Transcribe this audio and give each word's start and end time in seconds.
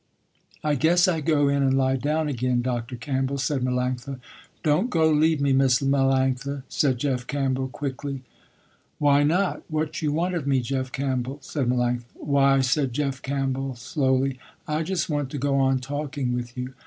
"I 0.63 0.73
guess 0.73 1.07
I 1.07 1.21
go 1.21 1.47
in 1.47 1.61
and 1.61 1.77
lie 1.77 1.95
down 1.95 2.27
again 2.27 2.63
Dr. 2.63 2.95
Campbell," 2.95 3.37
said 3.37 3.61
Melanctha. 3.61 4.19
"Don't 4.63 4.89
go 4.89 5.11
leave 5.11 5.39
me 5.39 5.53
Miss 5.53 5.79
Melanctha," 5.79 6.63
said 6.67 6.97
Jeff 6.97 7.27
Campbell 7.27 7.67
quickly. 7.67 8.23
"Why 8.97 9.21
not, 9.21 9.61
what 9.69 10.01
you 10.01 10.11
want 10.11 10.33
of 10.33 10.47
me 10.47 10.59
Jeff 10.59 10.91
Campbell?" 10.91 11.37
said 11.43 11.67
Melanctha. 11.67 12.05
"Why," 12.15 12.61
said 12.61 12.93
Jeff 12.93 13.21
Campbell 13.21 13.75
slowly, 13.75 14.39
"I 14.67 14.81
just 14.81 15.07
want 15.07 15.29
to 15.29 15.37
go 15.37 15.57
on 15.57 15.77
talking 15.77 16.33
with 16.33 16.57
you. 16.57 16.73